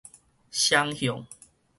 [0.49, 1.23] 雙向